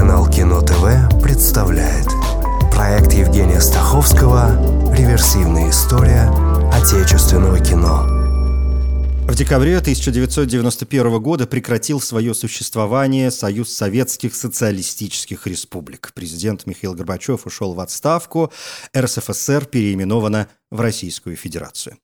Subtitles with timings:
[0.00, 2.06] Телеканал Кино ТВ представляет.
[2.72, 6.22] Проект Евгения Стаховского «Реверсивная история
[6.72, 8.06] отечественного кино»
[9.30, 16.12] В декабре 1991 года прекратил свое существование Союз Советских Социалистических Республик.
[16.14, 18.50] Президент Михаил Горбачев ушел в отставку,
[18.96, 21.98] РСФСР переименована в Российскую Федерацию.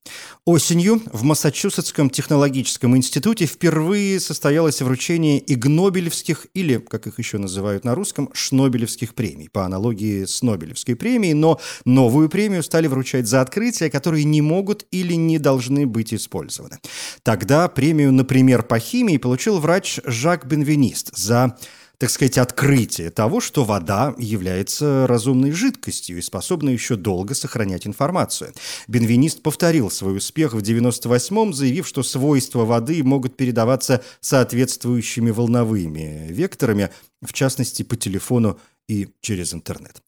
[0.45, 7.95] Осенью в Массачусетском технологическом институте впервые состоялось вручение Игнобелевских, или, как их еще называют на
[7.95, 13.89] русском, Шнобелевских премий, по аналогии с Нобелевской премией, но новую премию стали вручать за открытия,
[13.89, 16.79] которые не могут или не должны быть использованы.
[17.23, 21.57] Тогда премию, например, по химии получил врач Жак Бенвенист за
[21.99, 28.53] так сказать, открытие того, что вода является разумной жидкостью и способна еще долго сохранять информацию.
[28.87, 36.91] Бенвенист повторил свой успех в 98-м, заявив, что свойства воды могут передаваться соответствующими волновыми векторами,
[37.23, 40.03] в частности, по телефону и через интернет.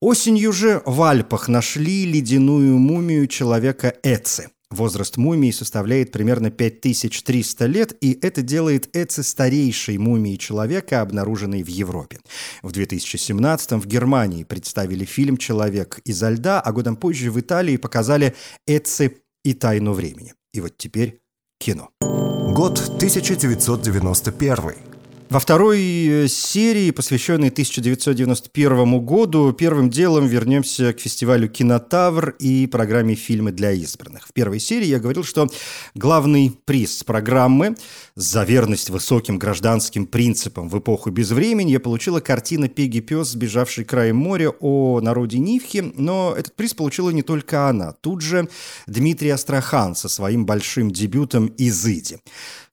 [0.00, 7.96] Осенью же в Альпах нашли ледяную мумию человека Эци– Возраст мумии составляет примерно 5300 лет,
[8.02, 12.18] и это делает Эци старейшей мумией человека, обнаруженной в Европе.
[12.62, 18.34] В 2017 в Германии представили фильм «Человек изо льда», а годом позже в Италии показали
[18.66, 20.34] Эци и «Тайну времени».
[20.52, 21.20] И вот теперь
[21.58, 21.88] кино.
[22.00, 24.87] Год 1991.
[25.30, 33.14] Во второй э, серии, посвященной 1991 году, первым делом вернемся к фестивалю «Кинотавр» и программе
[33.14, 34.26] «Фильмы для избранных».
[34.26, 35.46] В первой серии я говорил, что
[35.94, 37.76] главный приз программы
[38.14, 44.54] за верность высоким гражданским принципам в эпоху безвременья получила картина «Пеги пес, сбежавший краем моря»
[44.60, 47.92] о народе Нивхи, но этот приз получила не только она.
[47.92, 48.48] Тут же
[48.86, 52.18] Дмитрий Астрахан со своим большим дебютом «Изыди».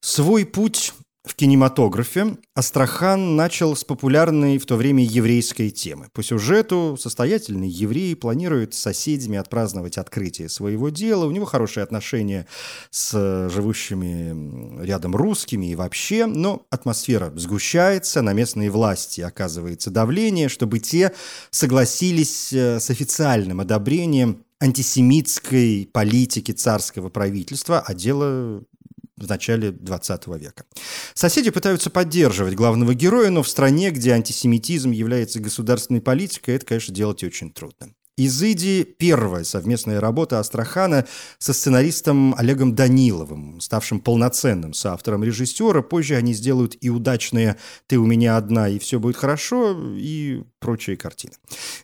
[0.00, 0.94] Свой путь
[1.26, 6.06] в кинематографе Астрахан начал с популярной в то время еврейской темы.
[6.12, 11.26] По сюжету состоятельный еврей планирует с соседями отпраздновать открытие своего дела.
[11.26, 12.46] У него хорошие отношения
[12.90, 20.78] с живущими рядом русскими и вообще, но атмосфера сгущается, на местные власти оказывается давление, чтобы
[20.78, 21.12] те
[21.50, 28.62] согласились э, с официальным одобрением антисемитской политики царского правительства, а дело
[29.16, 30.64] в начале 20 века.
[31.14, 36.94] Соседи пытаются поддерживать главного героя, но в стране, где антисемитизм является государственной политикой, это, конечно,
[36.94, 37.94] делать очень трудно.
[38.18, 41.06] «Изыди»— первая совместная работа Астрахана
[41.38, 45.82] со сценаристом Олегом Даниловым, ставшим полноценным соавтором режиссера.
[45.82, 47.56] Позже они сделают и удачные
[47.86, 51.34] «Ты у меня одна, и все будет хорошо», и прочие картины.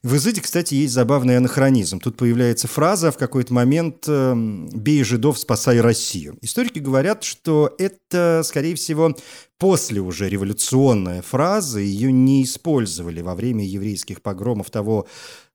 [0.03, 2.01] В «Изыде», кстати, есть забавный анахронизм.
[2.01, 6.39] Тут появляется фраза в какой-то момент эм, «Бей жидов, спасай Россию».
[6.41, 9.15] Историки говорят, что это, скорее всего,
[9.59, 15.07] после уже революционная фраза, ее не использовали во время еврейских погромов того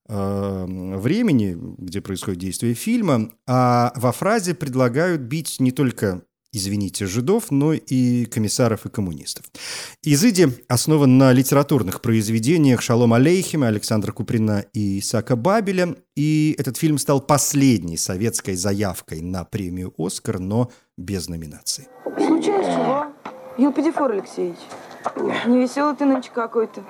[0.07, 6.21] времени, где происходит действие фильма, а во фразе предлагают бить не только
[6.53, 9.45] извините, жидов, но и комиссаров и коммунистов.
[10.03, 16.97] «Изыди» основан на литературных произведениях Шалом Алейхима, Александра Куприна и Исака Бабеля, и этот фильм
[16.97, 21.87] стал последней советской заявкой на премию «Оскар», но без номинации.
[22.03, 23.07] Случилось чего?
[23.57, 24.59] Елпидифор Алексеевич,
[25.45, 26.83] не веселый ты нынче какой-то.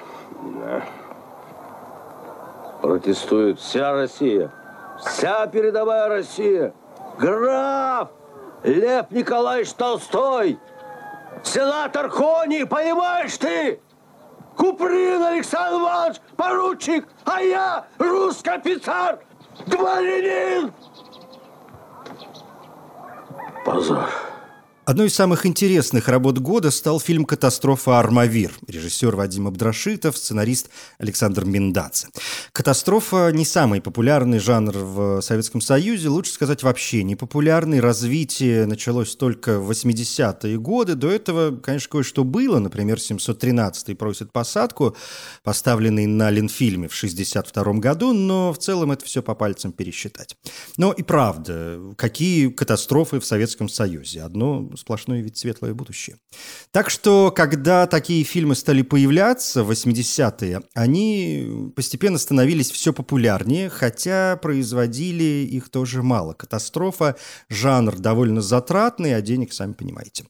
[0.59, 0.85] Да.
[2.81, 4.51] Протестует вся Россия.
[4.99, 6.73] Вся передовая Россия.
[7.17, 8.09] Граф
[8.63, 10.59] Лев Николаевич Толстой.
[11.43, 13.79] Сенатор Кони, понимаешь ты?
[14.55, 19.19] Куприн Александр Иванович, поручик, а я русский офицер,
[19.67, 20.73] дворянин.
[23.63, 24.09] Позор.
[24.87, 28.53] Одной из самых интересных работ года стал фильм «Катастрофа Армавир».
[28.67, 32.07] Режиссер Вадим Абдрашитов, сценарист Александр Миндадзе.
[32.53, 37.81] Катастрофа не самый популярный жанр в Советском Союзе, лучше сказать вообще не популярный.
[37.81, 40.95] Развитие началось только в 80-е годы.
[40.95, 42.59] До этого, конечно, кое-что было.
[42.59, 44.95] Например, 713-й просит посадку,
[45.43, 50.37] поставленный на Ленфильме в 62 году, но в целом это все по пальцам пересчитать.
[50.77, 54.21] Но и правда, какие катастрофы в Советском Союзе?
[54.21, 56.17] Одно сплошное ведь светлое будущее.
[56.71, 64.37] Так что, когда такие фильмы стали появляться в 80-е, они постепенно становились все популярнее, хотя
[64.37, 66.33] производили их тоже мало.
[66.33, 67.15] Катастрофа–
[67.49, 70.25] жанр довольно затратный, а денег, сами понимаете.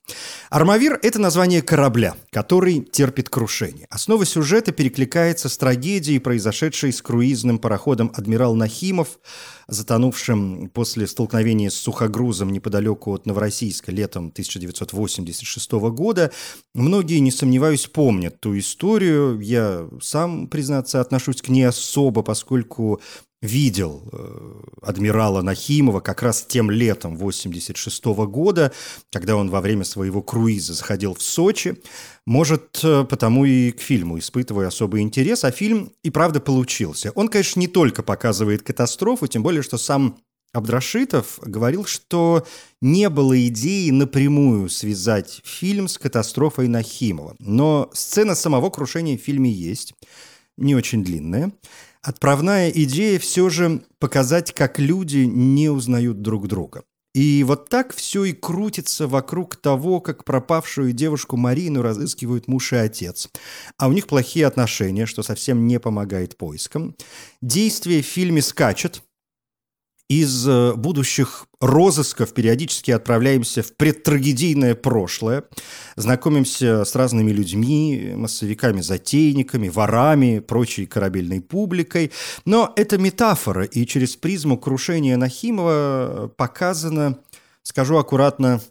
[0.50, 3.88] «Армавир»– это название корабля, который терпит крушение.
[3.90, 9.20] Основа сюжета перекликается с трагедией, произошедшей с круизным пароходом «Адмирал Нахимов»,
[9.68, 16.32] затонувшим после столкновения с сухогрузом неподалеку от Новороссийска летом 1986 года.
[16.74, 19.40] Многие, не сомневаюсь, помнят ту историю.
[19.40, 23.02] Я сам, признаться, отношусь к ней особо, поскольку
[23.42, 28.72] видел э, адмирала Нахимова как раз тем летом 86 года,
[29.12, 31.78] когда он во время своего круиза заходил в Сочи.
[32.26, 37.12] Может, э, потому и к фильму испытываю особый интерес, а фильм и правда получился.
[37.12, 40.18] Он, конечно, не только показывает катастрофу, тем более, что сам
[40.58, 42.44] Абдрашитов говорил, что
[42.82, 47.36] не было идеи напрямую связать фильм с катастрофой Нахимова.
[47.38, 49.94] Но сцена самого крушения в фильме есть,
[50.58, 51.52] не очень длинная.
[52.02, 56.84] Отправная идея все же показать, как люди не узнают друг друга.
[57.14, 62.76] И вот так все и крутится вокруг того, как пропавшую девушку Марину разыскивают муж и
[62.76, 63.30] отец.
[63.78, 66.96] А у них плохие отношения, что совсем не помогает поискам.
[67.42, 69.02] Действие в фильме скачет,
[70.10, 75.44] из э, будущих розысков периодически отправляемся в предтрагедийное прошлое,
[75.96, 82.12] знакомимся с разными людьми, массовиками-затейниками, ворами, прочей корабельной публикой.
[82.46, 87.20] Но это метафора, и через призму крушения Нахимова показано,
[87.64, 88.62] скажу аккуратно,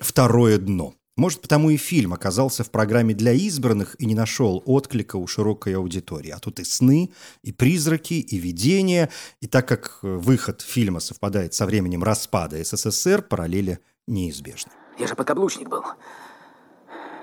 [0.00, 5.16] второе дно– может, потому и фильм оказался в программе для избранных и не нашел отклика
[5.16, 6.30] у широкой аудитории.
[6.30, 7.10] А тут и сны,
[7.42, 9.10] и призраки, и видения.
[9.40, 14.72] И так как выход фильма совпадает со временем распада СССР, параллели неизбежны.
[14.98, 15.84] Я же подкаблучник был.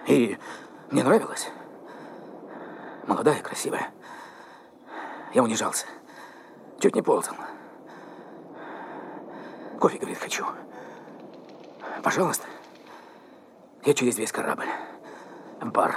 [0.08, 0.38] И
[0.92, 1.48] мне нравилось.
[3.08, 3.92] Молодая, красивая.
[5.34, 5.86] Я унижался.
[6.80, 7.36] Чуть не ползал.
[9.80, 10.46] Кофе, говорит, хочу.
[12.04, 12.46] Пожалуйста.
[13.86, 14.68] Я через весь корабль.
[15.62, 15.96] В бар.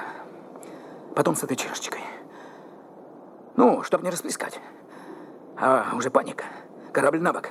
[1.15, 2.01] Потом с этой чашечкой.
[3.57, 4.59] Ну, чтобы не расплескать.
[5.57, 6.45] А уже паника.
[6.93, 7.51] Корабль на бок.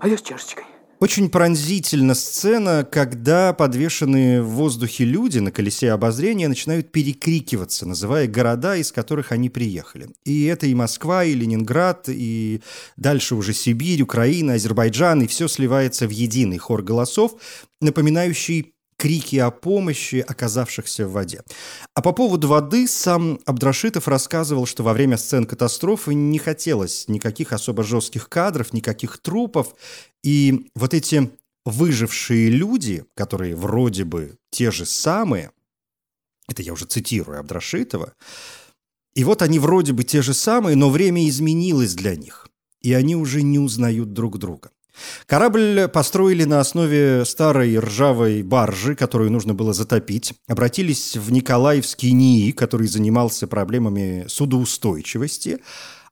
[0.00, 0.64] А я с чашечкой.
[1.00, 8.76] Очень пронзительна сцена, когда подвешенные в воздухе люди на колесе обозрения начинают перекрикиваться, называя города,
[8.76, 10.10] из которых они приехали.
[10.24, 12.60] И это и Москва, и Ленинград, и
[12.98, 17.32] дальше уже Сибирь, Украина, Азербайджан, и все сливается в единый хор голосов,
[17.80, 21.42] напоминающий крики о помощи оказавшихся в воде.
[21.94, 27.54] А по поводу воды сам Абдрашитов рассказывал, что во время сцен катастрофы не хотелось никаких
[27.54, 29.74] особо жестких кадров, никаких трупов.
[30.22, 31.30] И вот эти
[31.64, 35.50] выжившие люди, которые вроде бы те же самые,
[36.46, 38.12] это я уже цитирую Абдрашитова,
[39.14, 42.48] и вот они вроде бы те же самые, но время изменилось для них,
[42.82, 44.70] и они уже не узнают друг друга.
[45.26, 50.34] Корабль построили на основе старой ржавой баржи, которую нужно было затопить.
[50.48, 55.58] Обратились в Николаевский НИИ, который занимался проблемами судоустойчивости.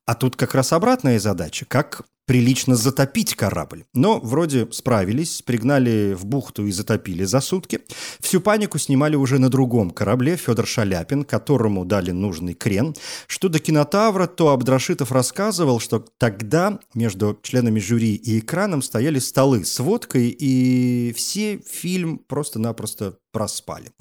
[0.08, 1.66] А тут как раз обратная задача.
[1.66, 3.84] Как прилично затопить корабль.
[3.92, 7.80] Но вроде справились, пригнали в бухту и затопили за сутки.
[8.18, 12.94] Всю панику снимали уже на другом корабле Федор Шаляпин, которому дали нужный крен.
[13.26, 19.66] Что до кинотавра, то Абдрашитов рассказывал, что тогда между членами жюри и экраном стояли столы
[19.66, 23.92] с водкой, и все фильм просто-напросто проспали.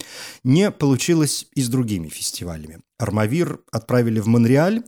[0.46, 2.80] Не получилось и с другими фестивалями.
[2.98, 4.84] «Армавир» отправили в Монреаль,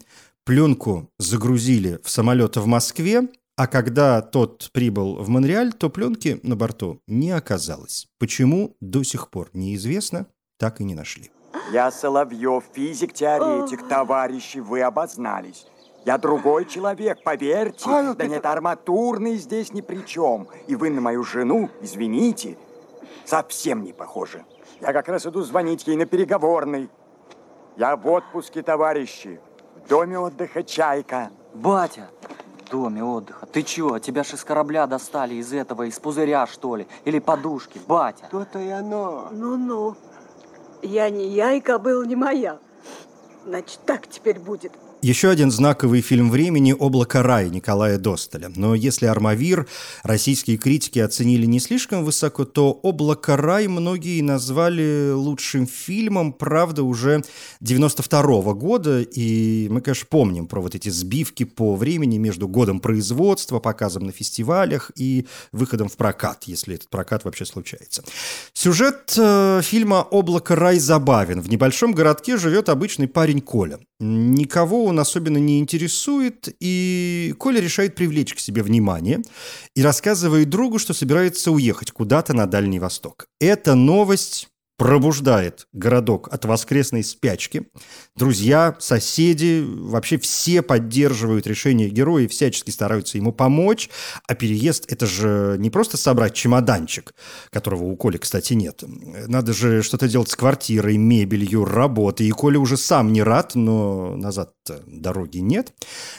[0.49, 6.55] Пленку загрузили в самолет в Москве, а когда тот прибыл в Монреаль, то пленки на
[6.55, 8.07] борту не оказалось.
[8.17, 10.25] Почему, до сих пор неизвестно,
[10.57, 11.29] так и не нашли.
[11.71, 15.67] Я Соловьев, физик-теоретик, товарищи, вы обознались.
[16.03, 18.15] Я другой человек, поверьте.
[18.17, 20.47] Да нет, арматурный здесь ни при чем.
[20.65, 22.57] И вы на мою жену, извините,
[23.23, 24.43] совсем не похожи.
[24.81, 26.89] Я как раз иду звонить ей на переговорный.
[27.77, 29.39] Я в отпуске, товарищи
[29.89, 31.31] доме отдыха «Чайка».
[31.53, 32.07] Батя,
[32.65, 33.47] в доме отдыха.
[33.47, 36.87] Ты чего, тебя же из корабля достали из этого, из пузыря, что ли?
[37.05, 38.27] Или подушки, батя?
[38.29, 39.29] То-то и оно.
[39.31, 39.95] Ну-ну.
[40.83, 42.59] Я не я, и кобыл не моя.
[43.45, 44.71] Значит, так теперь будет.
[45.01, 48.51] Еще один знаковый фильм времени «Облако рай» Николая Досталя.
[48.53, 49.65] Но если «Армавир»
[50.03, 57.23] российские критики оценили не слишком высоко, то «Облако рай» многие назвали лучшим фильмом, правда, уже
[57.61, 59.01] 92 -го года.
[59.01, 64.11] И мы, конечно, помним про вот эти сбивки по времени между годом производства, показом на
[64.11, 68.03] фестивалях и выходом в прокат, если этот прокат вообще случается.
[68.51, 71.39] Сюжет э, фильма «Облако рай» забавен.
[71.39, 73.79] В небольшом городке живет обычный парень Коля.
[74.01, 79.21] Никого он особенно не интересует, и Коля решает привлечь к себе внимание
[79.75, 83.27] и рассказывает другу, что собирается уехать куда-то на Дальний Восток.
[83.41, 84.47] Эта новость
[84.79, 87.67] пробуждает городок от воскресной спячки.
[88.15, 93.89] Друзья, соседи, вообще все поддерживают решение героя и всячески стараются ему помочь.
[94.25, 97.13] А переезд– это же не просто собрать чемоданчик,
[97.51, 98.81] которого у Коли, кстати, нет.
[99.27, 102.27] Надо же что-то делать с квартирой, мебелью, работой.
[102.27, 104.53] И Коля уже сам не рад, но назад
[104.87, 105.73] дороги нет.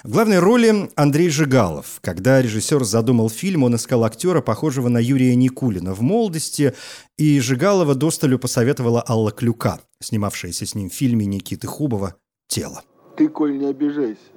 [0.04, 1.98] В главной роли Андрей Жигалов.
[2.02, 6.74] Когда режиссер задумал фильм, он искал актера, похожего на Юрия Никулина в молодости,
[7.16, 12.16] и Жигалова досталю посоветовала Алла Клюка, снимавшаяся с ним в фильме Никиты Хубова
[12.48, 12.82] «Тело».
[13.16, 14.32] Ты, Коль, не обижайся.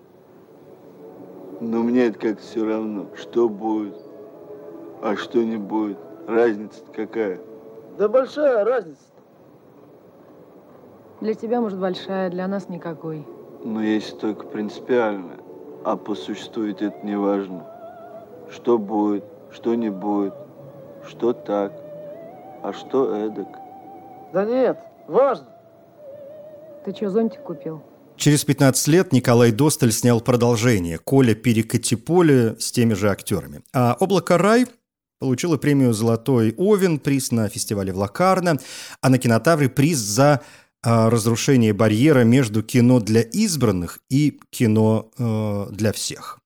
[1.59, 3.95] Но мне это как все равно, что будет,
[5.01, 5.97] а что не будет.
[6.27, 7.41] разница какая?
[7.97, 9.01] Да большая разница.
[11.19, 13.25] Для тебя, может, большая, для нас никакой.
[13.63, 15.37] Но есть только принципиально,
[15.83, 17.65] а по существу это не важно.
[18.51, 20.35] Что будет, что не будет,
[21.09, 21.73] что так,
[22.61, 23.62] а что эдак?
[24.33, 25.47] Да нет, важно.
[26.83, 27.83] Ты что, зонтик купил?
[28.17, 33.61] Через 15 лет Николай Досталь снял продолжение «Коля перекати поле» с теми же актерами.
[33.73, 34.65] А «Облако рай»
[35.19, 38.57] получила премию «Золотой Овен», приз на фестивале в Лакарно,
[39.01, 40.41] а на кинотавре приз за
[40.83, 46.39] э, разрушение барьера между кино для избранных и кино э, для всех.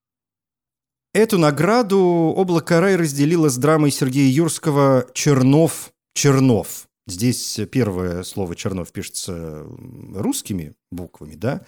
[1.14, 1.98] Эту награду
[2.36, 6.87] «Облако рай» разделила с драмой Сергея Юрского «Чернов Чернов.
[7.08, 9.66] Здесь первое слово Чернов пишется
[10.14, 11.62] русскими буквами, да,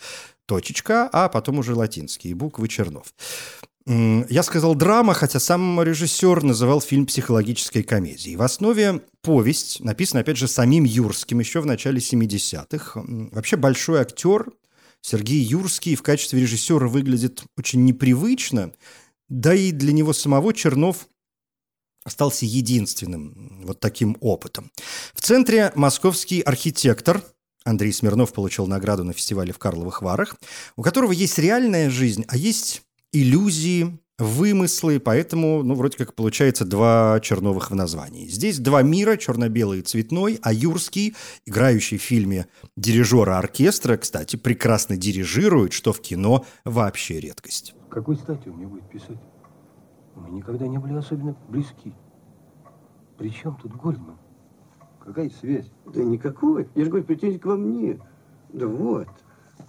[0.45, 3.15] точечка, а потом уже латинские буквы Чернов.
[3.87, 8.37] Я сказал драма, хотя сам режиссер называл фильм психологической комедией.
[8.37, 13.03] В основе повесть, написана, опять же, самим Юрским еще в начале 70-х.
[13.33, 14.53] Вообще большой актер
[15.01, 18.73] Сергей Юрский в качестве режиссера выглядит очень непривычно,
[19.31, 21.09] да и для него самого Чернов
[22.05, 24.71] остался единственным вот таким опытом.
[25.15, 27.23] В центре московский архитектор
[27.65, 30.37] Андрей Смирнов получил награду на фестивале в Карловых Варах,
[30.77, 37.19] у которого есть реальная жизнь, а есть иллюзии, вымыслы, поэтому, ну, вроде как получается два
[37.21, 38.29] черновых в названии.
[38.29, 41.15] Здесь два мира, черно-белый и цветной, а Юрский,
[41.47, 47.75] играющий в фильме дирижера оркестра, кстати, прекрасно дирижирует, что в кино вообще редкость.
[47.91, 49.19] Какой стати он мне будет писать?
[50.21, 51.93] Мы никогда не были особенно близки.
[53.17, 54.17] При чем тут Гольдман?
[55.01, 55.71] Какая связь?
[55.87, 56.69] Да никакой.
[56.75, 58.01] Я же говорю, претензий к вам нет.
[58.51, 59.09] Да вот.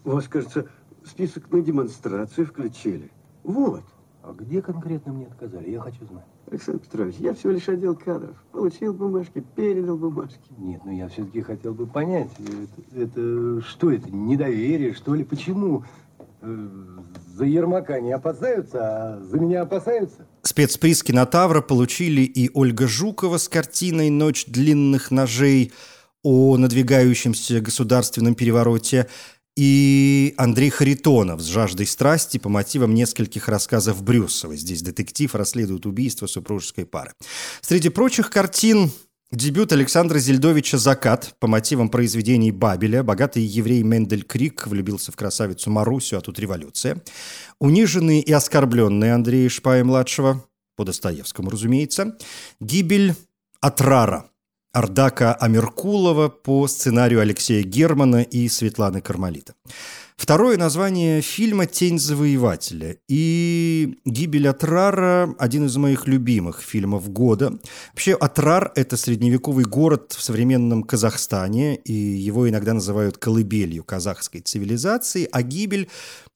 [0.04, 0.68] У вас, кажется,
[1.06, 3.12] список на демонстрацию включили.
[3.44, 3.84] Вот.
[4.24, 5.72] А где конкретно мне отказали?
[5.72, 6.26] Я хочу знать.
[6.50, 8.36] Александр Петрович, я всего лишь отдел кадров.
[8.52, 10.40] Получил бумажки, передал бумажки.
[10.58, 15.24] Нет, но я все-таки хотел бы понять, это, это что это, недоверие, что ли?
[15.24, 15.84] Почему?
[17.36, 20.28] За Ермака не опасаются, а за меня опасаются?
[20.44, 25.72] Спецприз кинотавра получили и Ольга Жукова с картиной «Ночь длинных ножей»
[26.24, 29.08] о надвигающемся государственном перевороте,
[29.58, 34.56] и Андрей Харитонов с «Жаждой страсти» по мотивам нескольких рассказов Брюсова.
[34.56, 37.12] Здесь детектив расследует убийство супружеской пары.
[37.62, 38.92] Среди прочих картин
[39.32, 43.02] Дебют Александра Зельдовича «Закат» по мотивам произведений Бабеля.
[43.02, 47.02] Богатый еврей Мендель Крик влюбился в красавицу Марусю, а тут революция.
[47.58, 50.44] Униженный и оскорбленный Андрей Шпая-младшего,
[50.76, 52.18] по Достоевскому, разумеется.
[52.60, 53.16] Гибель
[53.62, 54.26] Атрара
[54.74, 59.54] Ардака Амиркулова по сценарию Алексея Германа и Светланы Кармалита.
[60.18, 62.98] Второе название фильма «Тень завоевателя».
[63.08, 67.58] И «Гибель Атрара»– один из моих любимых фильмов года.
[67.94, 75.28] Вообще, Атрар– это средневековый город в современном Казахстане, и его иногда называют колыбелью казахской цивилизации,
[75.32, 75.90] а гибель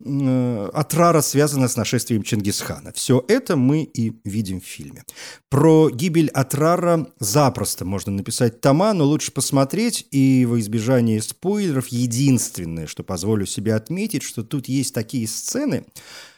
[0.03, 2.91] э, Атрара связана с нашествием Чингисхана.
[2.93, 5.03] Все это мы и видим в фильме.
[5.49, 12.87] Про гибель Атрара запросто можно написать тома, но лучше посмотреть, и во избежание спойлеров единственное,
[12.87, 15.85] что позволю себе отметить, что тут есть такие сцены,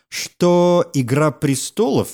[0.09, 2.09] что «Игра престолов»,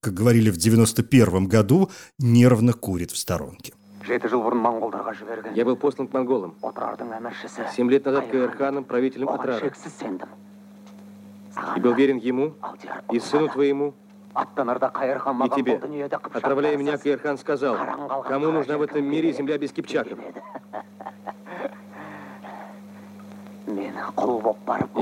[0.00, 3.74] как говорили в 91 году, нервно курит в сторонке.
[5.54, 6.56] Я был послан к монголам.
[7.74, 9.70] Семь лет назад Каирханом, правителем Атрара.
[11.76, 12.54] И был верен ему
[13.12, 13.94] и сыну твоему,
[14.32, 15.80] и тебе.
[16.32, 17.76] Отправляя меня, Каирхан сказал,
[18.26, 20.18] кому нужна в этом мире земля без кипчаков?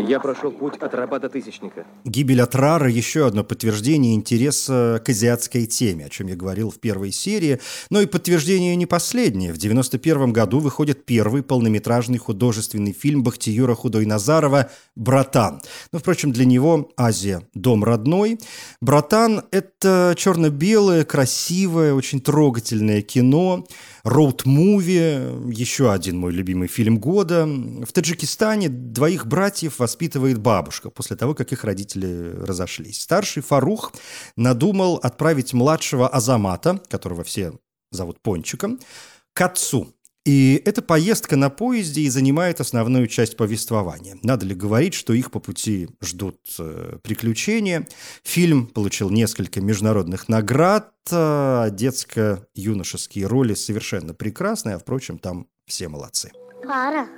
[0.07, 1.85] Я прошел путь от раба до тысячника.
[2.05, 7.13] Гибель Атрара– еще одно подтверждение интереса к азиатской теме, о чем я говорил в первой
[7.13, 7.61] серии,
[7.91, 9.53] но и подтверждение не последнее.
[9.53, 15.61] В 1991 году выходит первый полнометражный художественный фильм Бахтиюра Худой-Назарова «Братан».
[15.93, 18.39] Ну, впрочем, для него Азия– дом родной.
[18.81, 23.67] «Братан»– это черно-белое, красивое, очень трогательное кино–
[24.09, 27.47] роуд-муви, еще один мой любимый фильм года.
[27.47, 33.03] В Таджикистане двоих братьев воспитывает бабушка после того, как их родители разошлись.
[33.03, 33.93] Старший Фарух
[34.37, 37.53] надумал отправить младшего Азамата, которого все
[37.91, 38.81] зовут Пончиком,
[39.35, 39.93] к отцу–
[40.29, 44.19] и эта поездка на поезде и занимает основную часть повествования.
[44.23, 47.89] Надо ли говорить, что их по пути ждут э, приключения?
[48.25, 56.31] Фильм получил несколько международных наград, а детско-юношеские роли совершенно прекрасные, а, впрочем, там все молодцы.
[56.63, 57.09] Пара,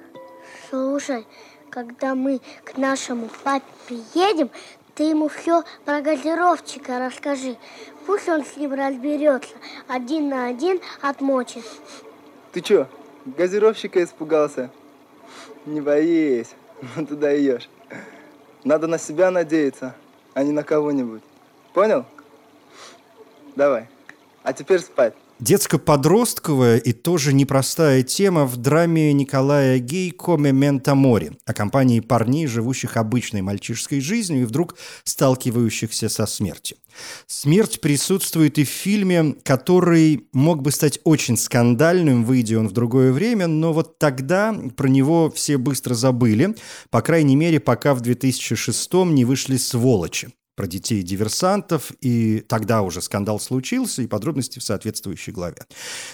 [0.70, 1.26] слушай,
[1.68, 3.64] когда мы к нашему папе
[4.14, 4.50] едем,
[4.94, 7.56] ты ему все про газировщика расскажи.
[8.06, 9.56] Пусть он с ним разберется.
[9.88, 11.64] Один на один отмочит.
[12.52, 12.88] Ты чё,
[13.24, 14.70] газировщика испугался?
[15.66, 16.54] Не боись,
[16.96, 17.68] ну ты даешь.
[18.64, 19.94] Надо на себя надеяться,
[20.34, 21.22] а не на кого-нибудь.
[21.72, 22.04] Понял?
[23.56, 23.88] Давай.
[24.42, 25.14] А теперь спать.
[25.40, 32.98] Детско-подростковая и тоже непростая тема в драме Николая Гейко «Мементо море» о компании парней, живущих
[32.98, 36.76] обычной мальчишской жизнью и вдруг сталкивающихся со смертью.
[37.26, 43.10] Смерть присутствует и в фильме, который мог бы стать очень скандальным, выйдя он в другое
[43.10, 46.54] время, но вот тогда про него все быстро забыли,
[46.90, 53.40] по крайней мере, пока в 2006 не вышли «Сволочи» про детей-диверсантов, и тогда уже скандал
[53.40, 55.64] случился, и подробности в соответствующей главе.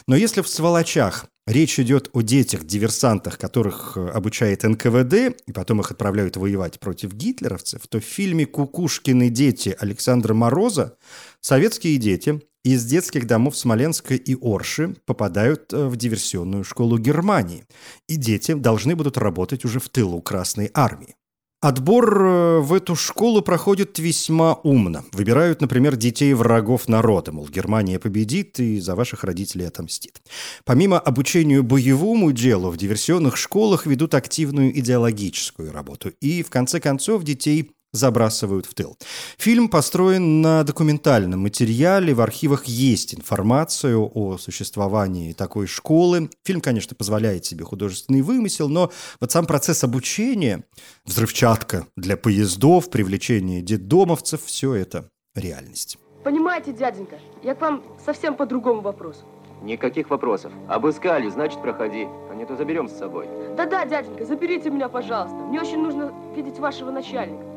[0.07, 5.91] Но если в «Сволочах» речь идет о детях-диверсантах, которых э, обучает НКВД, и потом их
[5.91, 10.97] отправляют воевать против гитлеровцев, то в фильме «Кукушкины дети» Александра Мороза
[11.41, 17.65] советские дети из детских домов Смоленска и Орши попадают э, в диверсионную школу Германии,
[18.09, 21.15] и дети должны будут работать уже в тылу Красной Армии.
[21.63, 25.05] Отбор э, в эту школу проходит весьма умно.
[25.13, 30.21] Выбирают, например, детей врагов народа, мол, Германия победит и за ваших родителей отомстит.
[30.67, 36.11] Помимо обучению боевому делу, в диверсионных школах ведут активную идеологическую работу.
[36.21, 38.97] И, в конце концов, детей забрасывают в тыл.
[39.39, 42.15] Фильм построен на документальном материале.
[42.15, 46.31] В архивах есть информация о существовании такой школы.
[46.45, 50.65] Фильм, конечно, позволяет себе художественный вымысел, но вот сам процесс обучения,
[51.05, 55.99] взрывчатка для поездов, привлечение детдомовцев, все это реальность.
[56.25, 59.21] Понимаете, дяденька, я к вам совсем по другому вопросу.
[59.63, 60.53] Никаких вопросов.
[60.69, 62.07] Обыскали, значит, проходи.
[62.31, 63.27] А не то заберем с собой.
[63.57, 65.37] Да-да, дяденька, заберите меня, пожалуйста.
[65.37, 67.56] Мне очень нужно видеть вашего начальника.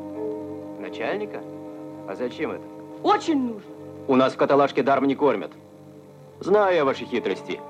[0.90, 1.40] Начальника?
[2.08, 2.64] А зачем это?
[3.04, 3.70] Очень нужно.
[4.08, 5.52] У нас в каталажке даром не кормят.
[6.40, 7.60] Знаю я ваши хитрости.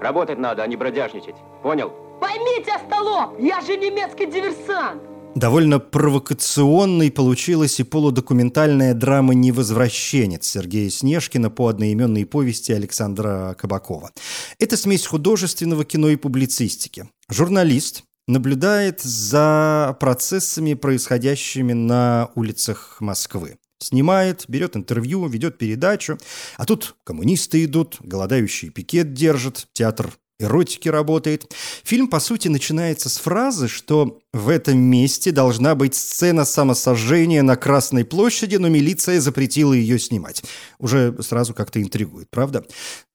[0.00, 1.36] Работать надо, а не бродяжничать.
[1.62, 1.92] Понял?
[2.20, 5.00] Поймите, остолоп, я же немецкий диверсант.
[5.36, 14.10] Довольно провокационной получилась и полудокументальная драма «Невозвращенец» Сергея Снежкина по одноименной повести Александра Кабакова.
[14.58, 17.08] Это смесь художественного кино и публицистики.
[17.30, 23.58] Журналист, наблюдает за процессами, происходящими на улицах Москвы.
[23.78, 26.18] Снимает, берет интервью, ведет передачу.
[26.56, 31.52] А тут коммунисты идут, голодающий пикет держат, театр эротики работает.
[31.84, 37.56] Фильм, по сути, начинается с фразы, что в этом месте должна быть сцена самосожжения на
[37.56, 40.42] Красной площади, но милиция запретила ее снимать.
[40.78, 42.64] Уже сразу как-то интригует, правда?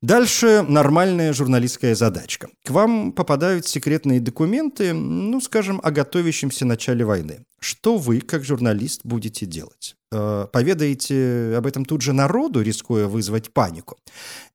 [0.01, 2.49] Дальше нормальная журналистская задачка.
[2.63, 7.39] К вам попадают секретные документы, ну, скажем, о готовящемся начале войны.
[7.59, 9.95] Что вы, как журналист, будете делать?
[10.11, 13.97] Э, поведаете об этом тут же народу, рискуя вызвать панику?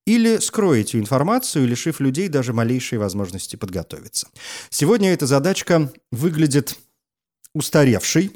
[0.07, 4.29] Или скроете информацию, лишив людей даже малейшей возможности подготовиться?
[4.71, 6.77] Сегодня эта задачка выглядит
[7.55, 8.33] устаревшей,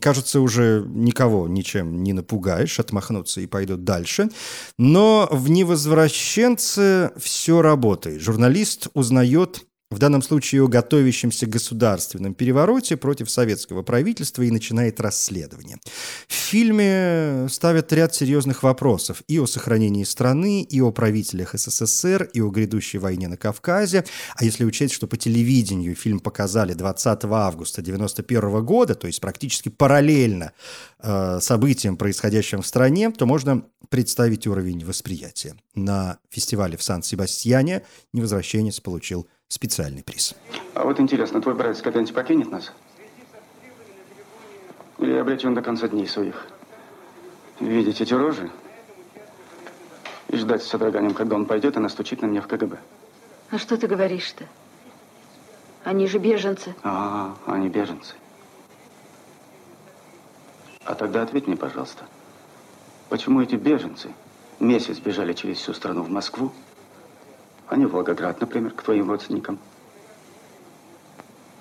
[0.00, 4.30] кажется, уже никого ничем не напугаешь, отмахнуться и пойдут дальше.
[4.78, 8.20] Но в «Невозвращенце» все работает.
[8.20, 15.76] Журналист узнает в данном случае о готовящемся государственном перевороте против советского правительства и начинает расследование.
[16.26, 22.40] В фильме ставят ряд серьезных вопросов и о сохранении страны, и о правителях СССР, и
[22.40, 24.04] о грядущей войне на Кавказе.
[24.34, 29.68] А если учесть, что по телевидению фильм показали 20 августа 1991 года, то есть практически
[29.68, 30.52] параллельно
[30.98, 35.54] э, событиям, происходящим в стране, то можно представить уровень восприятия.
[35.76, 40.34] На фестивале в Сан-Себастьяне «Невозвращенец» получил специальный приз.
[40.74, 42.72] А вот интересно, твой братец когда-нибудь покинет нас?
[44.98, 46.46] Или обречен до конца дней своих?
[47.60, 48.50] Видеть эти рожи
[50.28, 52.76] и ждать с содроганием, когда он пойдет и настучит на меня в КГБ.
[53.50, 54.44] А что ты говоришь-то?
[55.84, 56.74] Они же беженцы.
[56.82, 58.14] А, они беженцы.
[60.84, 62.04] А тогда ответь мне, пожалуйста,
[63.08, 64.10] почему эти беженцы
[64.58, 66.52] месяц бежали через всю страну в Москву,
[67.68, 69.58] а не в Волгоград, например, к твоим родственникам.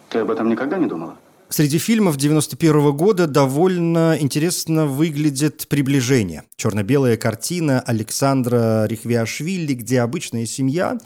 [0.09, 1.17] Ты об этом никогда не думала?
[1.47, 6.43] Среди фильмов 91 года довольно интересно выглядит «Приближение».
[6.55, 10.97] Черно-белая картина Александра Рихвиашвили, где обычная семья,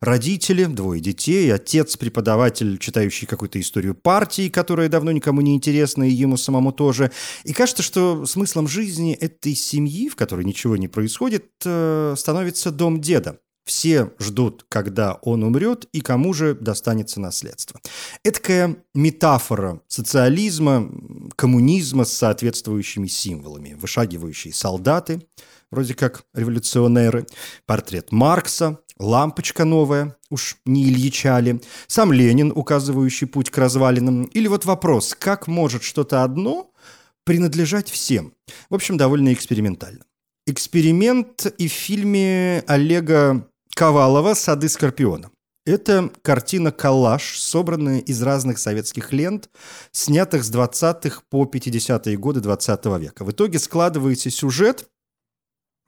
[0.00, 6.12] родители, двое детей, отец, преподаватель, читающий какую-то историю партии, которая давно никому не интересна, и
[6.12, 7.12] ему самому тоже.
[7.44, 13.00] И кажется, что смыслом жизни этой семьи, в которой ничего не происходит, э, становится дом
[13.02, 13.38] деда.
[13.64, 17.80] Все ждут, когда он умрет и кому же достанется наследство.
[18.24, 20.90] Эдакая метафора социализма,
[21.36, 23.74] коммунизма с соответствующими символами.
[23.74, 25.26] Вышагивающие солдаты,
[25.70, 27.26] вроде как революционеры,
[27.64, 34.48] портрет Маркса, лампочка новая, уж не Ильича ли, сам Ленин, указывающий путь к развалинам, или
[34.48, 36.72] вот вопрос, как может что-то одно
[37.24, 38.34] принадлежать всем?
[38.70, 40.04] В общем, довольно экспериментально.
[40.46, 45.30] Эксперимент и в фильме Олега Ковалова «Сады Скорпиона».
[45.64, 49.48] Это картина-коллаж, собранная из разных советских лент,
[49.92, 53.24] снятых с 20-х по 50-е годы 20 -го века.
[53.24, 54.88] В итоге складывается сюжет,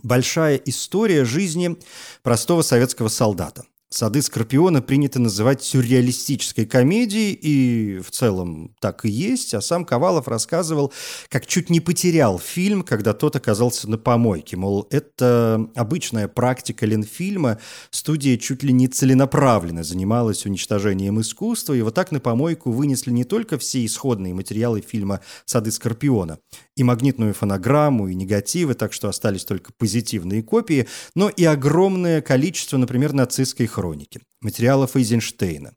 [0.02, 1.76] большая история жизни
[2.22, 3.64] простого советского солдата.
[3.90, 9.54] «Сады Скорпиона» принято называть сюрреалистической комедией, и в целом так и есть.
[9.54, 10.92] А сам Ковалов рассказывал,
[11.28, 14.56] как чуть не потерял фильм, когда тот оказался на помойке.
[14.56, 17.58] Мол, это обычная практика Ленфильма.
[17.90, 23.24] Студия чуть ли не целенаправленно занималась уничтожением искусства, и вот так на помойку вынесли не
[23.24, 26.38] только все исходные материалы фильма «Сады Скорпиона»,
[26.76, 32.76] и магнитную фонограмму, и негативы, так что остались только позитивные копии, но и огромное количество,
[32.76, 35.74] например, нацистской хроники, материалов Эйзенштейна,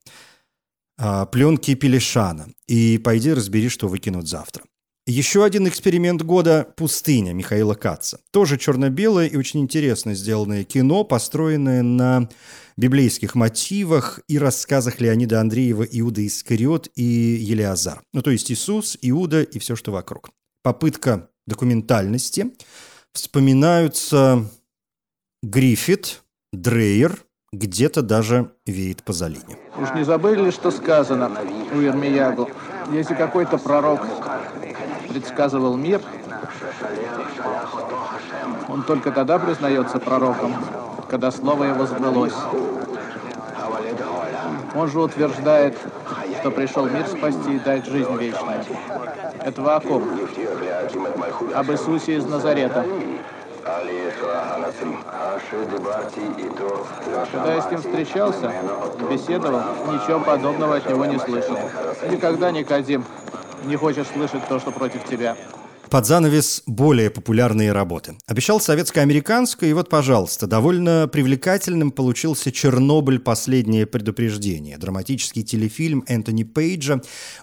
[0.98, 2.48] а, пленки Пелешана.
[2.68, 4.64] И пойди разбери, что выкинут завтра.
[5.10, 8.20] Еще один эксперимент года «Пустыня» Михаила Каца.
[8.32, 12.28] Тоже черно-белое и очень интересно сделанное кино, построенное на
[12.76, 18.02] библейских мотивах и рассказах Леонида Андреева «Иуда Искариот» и Елиазар.
[18.12, 20.30] Ну, то есть Иисус, Иуда и все, что вокруг.
[20.68, 22.52] Попытка документальности.
[23.14, 24.44] Вспоминаются
[25.42, 29.58] Гриффит, Дрейер, где-то даже веет по залине.
[29.78, 31.32] Уж не забыли ли, что сказано
[31.74, 32.50] у Ермиягу?
[32.92, 34.06] Если какой-то пророк
[35.08, 36.02] предсказывал мир,
[38.68, 40.54] он только тогда признается пророком,
[41.10, 42.36] когда слово его сбылось.
[44.76, 45.78] Он же утверждает,
[46.42, 48.66] что пришел мир спасти и дать жизнь вечную.
[49.48, 50.04] Это ком?
[51.54, 52.86] Об Иисусе из Назарета.
[57.32, 58.54] Когда я с ним встречался,
[59.10, 61.58] беседовал, ничего подобного от него не слышал.
[62.10, 63.04] Никогда, Никодим,
[63.66, 65.36] не хочешь слышать то, что против тебя
[65.90, 68.18] под занавес более популярные работы.
[68.28, 73.20] Обещал советско-американское, и вот, пожалуйста, довольно привлекательным получился «Чернобыль.
[73.20, 77.02] Последнее предупреждение» драматический телефильм Энтони Пейджа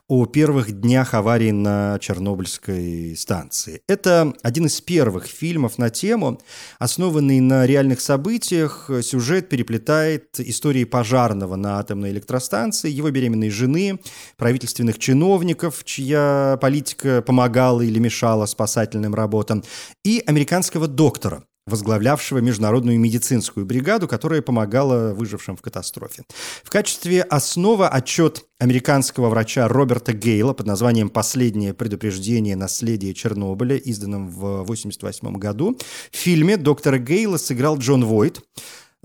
[0.09, 3.81] о первых днях аварии на Чернобыльской станции.
[3.89, 6.41] Это один из первых фильмов на тему,
[6.79, 8.91] основанный на реальных событиях.
[9.03, 14.01] Сюжет переплетает истории пожарного на атомной электростанции, его беременной жены,
[14.37, 19.63] правительственных чиновников, чья политика помогала или мешала помогала спасательным работам,
[20.05, 26.25] и американского доктора, возглавлявшего международную медицинскую бригаду, которая помогала выжившим в катастрофе.
[26.65, 34.29] В качестве основы отчет американского врача Роберта Гейла под названием «Последнее предупреждение наследия Чернобыля», изданном
[34.29, 35.79] в 1988 году.
[36.11, 38.43] В фильме доктора Гейла сыграл Джон Войт,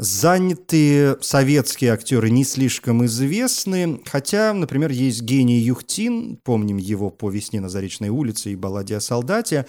[0.02, 7.60] Занятые советские актеры не слишком известны, хотя, например, есть гений Юхтин, помним его по «Весне
[7.60, 9.66] на Заречной улице» и «Балладе о солдате»,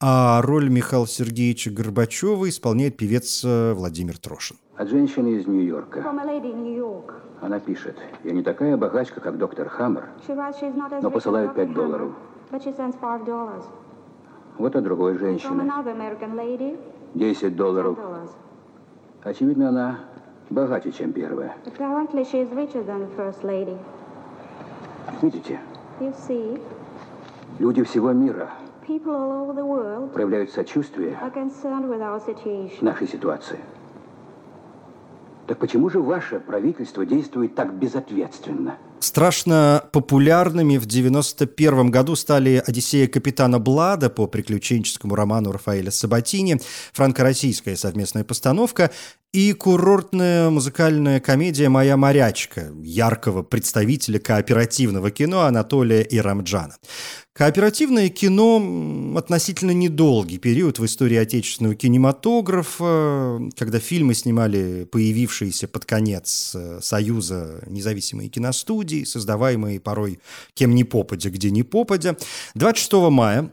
[0.00, 4.56] а роль Михаила Сергеевича Горбачева исполняет певец э, Владимир Трошин.
[4.74, 6.02] От женщины из Нью-Йорка.
[7.40, 10.08] Она пишет, я не такая богачка, как доктор Хаммер,
[11.02, 12.14] но посылаю 5 долларов.
[14.58, 15.70] Вот от другой женщины.
[17.14, 17.96] 10 долларов.
[19.24, 19.98] Очевидно, она
[20.50, 21.54] богаче, чем первая.
[25.22, 25.60] Видите?
[27.58, 28.50] Люди всего мира
[30.12, 31.18] проявляют сочувствие
[32.80, 33.58] нашей ситуации.
[35.46, 38.76] Так почему же ваше правительство действует так безответственно?
[39.00, 46.60] Страшно популярными в 1991 году стали «Одиссея капитана Блада» по приключенческому роману Рафаэля Сабатини,
[46.92, 48.90] франко-российская совместная постановка
[49.32, 56.76] и курортная музыкальная комедия «Моя морячка» яркого представителя кооперативного кино Анатолия Ирамджана.
[57.34, 66.52] Кооперативное кино– относительно недолгий период в истории отечественного кинематографа, когда фильмы снимали появившиеся под конец
[66.54, 70.20] э, Союза независимые киностудии, создаваемые порой
[70.54, 72.16] кем ни попадя, где ни попадя.
[72.54, 73.52] 26 мая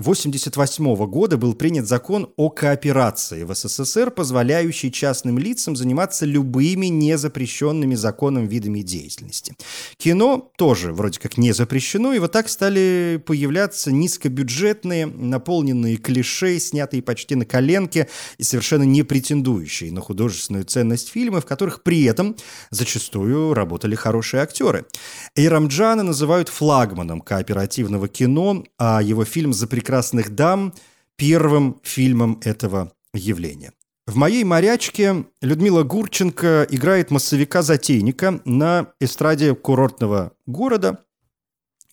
[0.00, 7.96] 1988 года был принят закон о кооперации в СССР, позволяющий частным лицам заниматься любыми незапрещенными
[7.96, 9.56] законом видами деятельности.
[9.96, 17.02] Кино тоже вроде как не запрещено, и вот так стали появляться низкобюджетные, наполненные клише, снятые
[17.02, 18.08] почти на коленке
[18.38, 22.36] и совершенно не претендующие на художественную ценность фильмы, в которых при этом
[22.70, 24.86] зачастую работали хорошие актеры.
[25.34, 30.74] Эйрамджана называют флагманом кооперативного кино, а его фильм «За прекрасных дам»
[31.16, 33.72] первым фильмом этого явления.
[34.06, 41.04] В «Моей морячке» Людмила Гурченко играет массовика-затейника на эстраде курортного города,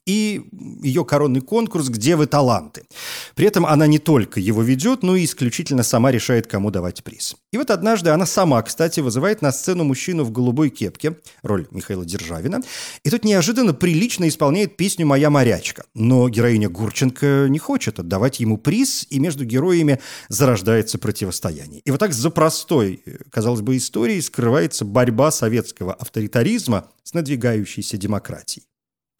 [0.05, 0.45] и
[0.81, 2.83] ее коронный конкурс «Где вы таланты?».
[3.35, 7.35] При этом она не только его ведет, но и исключительно сама решает, кому давать приз.
[7.51, 12.05] И вот однажды она сама, кстати, вызывает на сцену мужчину в голубой кепке, роль Михаила
[12.05, 12.61] Державина,
[13.03, 15.85] и тут неожиданно прилично исполняет песню «Моя морячка».
[15.93, 21.81] Но героиня Гурченко не хочет отдавать ему приз, и между героями зарождается противостояние.
[21.85, 28.65] И вот так за простой, казалось бы, историей скрывается борьба советского авторитаризма с надвигающейся демократией.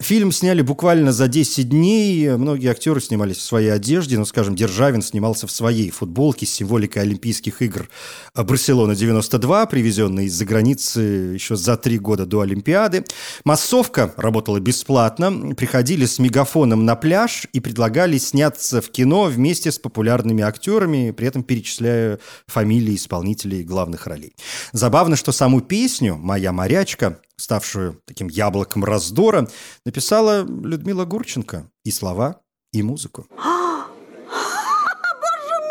[0.02, 2.30] Фильм сняли буквально за 10 дней.
[2.36, 4.18] Многие актеры снимались в своей одежде.
[4.18, 7.88] Ну, скажем, Державин снимался в своей футболке с символикой Олимпийских игр
[8.36, 13.06] Барселона-92, привезенной из-за границы еще за три года до Олимпиады.
[13.46, 15.56] Массовка работала бесплатно.
[15.56, 21.28] Приходили с мегафоном на пляж и предлагали сняться в кино вместе с популярными актерами, при
[21.28, 24.36] этом перечисляя фамилии исполнителей главных ролей.
[24.74, 29.48] Забавно, что саму песню «Моя морячка» ставшую таким яблоком раздора,
[29.86, 33.26] написала Людмила Гурченко и слова, и музыку.
[33.38, 33.46] Боже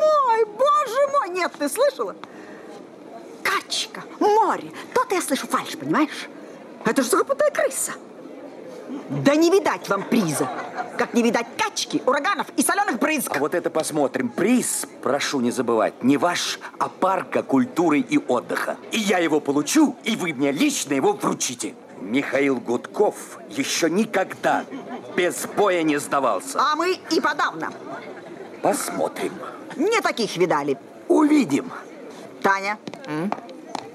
[0.01, 1.29] мой, боже мой!
[1.31, 2.15] Нет, ты слышала?
[3.43, 4.73] Качка, море.
[4.95, 6.29] То-то я слышу фальш, понимаешь?
[6.85, 7.93] Это же сухопутная крыса.
[9.11, 10.49] Да не видать вам приза,
[10.99, 13.37] как не видать качки, ураганов и соленых брызг.
[13.37, 14.29] А вот это посмотрим.
[14.29, 18.77] Приз, прошу не забывать, не ваш, а парка культуры и отдыха.
[18.93, 21.75] И я его получу, и вы мне лично его вручите.
[22.01, 24.65] Михаил Гудков еще никогда
[25.17, 26.59] без боя не сдавался.
[26.61, 27.73] А мы и подавно.
[28.63, 29.33] Посмотрим.
[29.77, 30.79] Не таких видали.
[31.09, 31.71] Увидим.
[32.43, 33.31] Таня, М?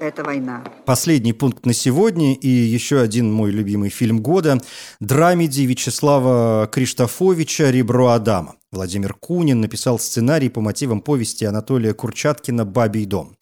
[0.00, 0.64] Это война.
[0.86, 4.60] Последний пункт на сегодня и еще один мой любимый фильм года–
[5.00, 8.54] драмеди Вячеслава Криштофовича «Ребро Адама».
[8.72, 13.34] Владимир Кунин написал сценарий по мотивам повести Анатолия Курчаткина «Бабий дом».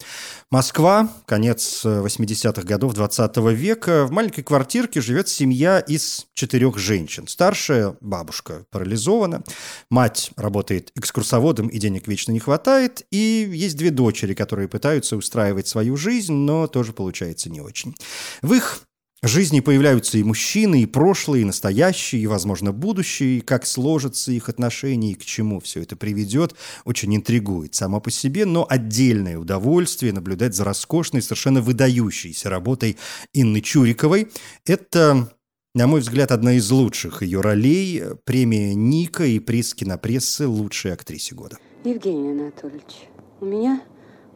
[0.51, 4.07] Москва, конец 80-х годов 20 -го века.
[4.07, 7.29] В маленькой квартирке живет семья из четырех женщин.
[7.29, 9.43] Старшая бабушка парализована,
[9.91, 15.69] мать работает экскурсоводом и денег вечно не хватает, и есть две дочери, которые пытаются устраивать
[15.69, 17.95] свою жизнь, но тоже получается не очень.
[18.41, 18.88] В их
[19.23, 24.49] жизни появляются и мужчины, и прошлые, и настоящие, и, возможно, будущие, и как сложатся их
[24.49, 26.55] отношения, и к чему все это приведет,
[26.85, 32.97] очень интригует само по себе, но отдельное удовольствие наблюдать за роскошной, совершенно выдающейся работой
[33.33, 34.29] Инны Чуриковой.
[34.65, 35.33] Это
[35.75, 41.35] на мой взгляд, одна из лучших ее ролей– премия Ника и приз кинопрессы «Лучшей актрисе
[41.35, 41.59] года».
[41.85, 43.07] Евгений Анатольевич,
[43.41, 43.83] у меня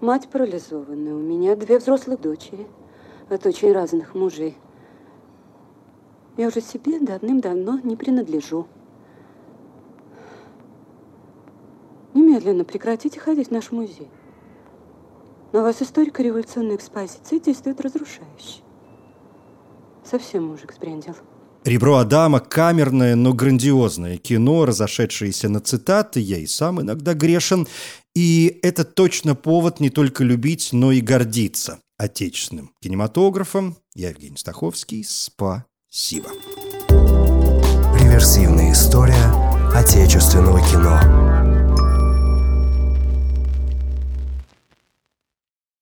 [0.00, 2.66] мать парализованная, у меня две взрослых дочери
[3.28, 4.56] от очень разных мужей.
[6.36, 8.66] Я уже себе давным-давно не принадлежу.
[12.14, 14.08] Немедленно прекратите ходить в наш музей.
[15.52, 18.62] На вас историко-революционная экспозиция действует разрушающе.
[20.04, 21.14] Совсем мужик сбрендил.
[21.64, 27.68] «Ребро Адама»– камерное, но грандиозное кино, разошедшееся на цитаты, я и сам иногда грешен,
[28.16, 33.76] и это точно повод не только любить, но и гордиться отечественным кинематографом.
[33.94, 35.04] Я Евгений Стаховский.
[35.94, 36.30] Спасибо.
[38.00, 39.14] Реверсивная история
[39.74, 41.41] отечественного кино.